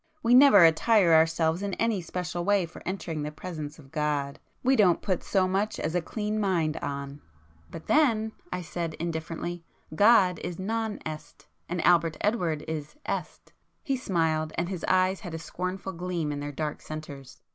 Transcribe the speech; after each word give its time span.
We 0.23 0.33
never 0.33 0.65
attire 0.65 1.13
ourselves 1.13 1.61
in 1.61 1.75
any 1.75 2.01
special 2.01 2.43
way 2.43 2.65
for 2.65 2.81
entering 2.87 3.21
the 3.21 3.31
presence 3.31 3.77
of 3.77 3.91
God; 3.91 4.39
we 4.63 4.75
don't 4.75 4.99
put 4.99 5.21
so 5.21 5.47
much 5.47 5.79
as 5.79 5.93
a 5.93 6.01
clean 6.01 6.39
mind 6.39 6.75
on." 6.77 7.21
"But 7.69 7.85
then,"—I 7.85 8.63
said 8.63 8.95
indifferently—"God 8.95 10.39
is 10.39 10.57
non 10.57 10.97
est,—and 11.05 11.85
Albert 11.85 12.17
Edward 12.19 12.63
is 12.67 12.95
est." 13.05 13.53
He 13.83 13.95
smiled,—and 13.95 14.69
his 14.69 14.83
eyes 14.85 15.19
had 15.19 15.35
a 15.35 15.37
scornful 15.37 15.93
gleam 15.93 16.31
in 16.31 16.39
their 16.39 16.51
dark 16.51 16.81
centres. 16.81 17.43